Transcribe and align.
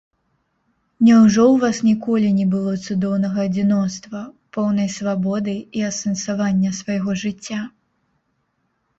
Няўжо 1.07 1.43
ў 1.49 1.55
вас 1.63 1.77
ніколі 1.89 2.29
не 2.37 2.45
было 2.53 2.71
цудоўнага 2.85 3.39
адзіноцтва, 3.49 4.21
поўнай 4.57 4.89
свабоды 4.95 5.55
і 5.81 5.83
асэнсавання 5.89 6.71
свайго 6.79 7.11
жыцця? 7.25 7.59